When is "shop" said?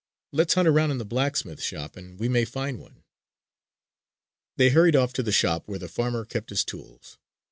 1.61-1.95, 5.31-5.67